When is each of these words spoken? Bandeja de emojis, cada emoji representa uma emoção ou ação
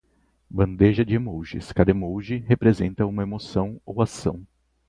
Bandeja 0.49 1.05
de 1.05 1.13
emojis, 1.19 1.71
cada 1.71 1.91
emoji 1.91 2.37
representa 2.47 3.05
uma 3.05 3.21
emoção 3.21 3.79
ou 3.85 4.01
ação 4.01 4.41